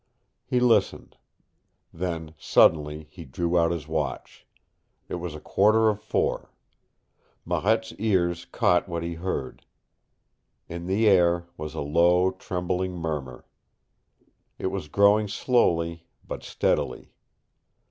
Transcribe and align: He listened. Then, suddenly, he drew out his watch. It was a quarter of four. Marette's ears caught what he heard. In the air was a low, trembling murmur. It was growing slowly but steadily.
He 0.43 0.59
listened. 0.59 1.15
Then, 1.93 2.33
suddenly, 2.39 3.05
he 3.11 3.23
drew 3.23 3.55
out 3.59 3.69
his 3.69 3.87
watch. 3.87 4.47
It 5.07 5.17
was 5.21 5.35
a 5.35 5.39
quarter 5.39 5.89
of 5.89 6.01
four. 6.01 6.51
Marette's 7.45 7.93
ears 7.99 8.45
caught 8.45 8.89
what 8.89 9.03
he 9.03 9.13
heard. 9.13 9.63
In 10.67 10.87
the 10.87 11.07
air 11.07 11.45
was 11.55 11.75
a 11.75 11.81
low, 11.81 12.31
trembling 12.31 12.93
murmur. 12.95 13.45
It 14.57 14.71
was 14.71 14.87
growing 14.87 15.27
slowly 15.27 16.07
but 16.27 16.41
steadily. 16.43 17.11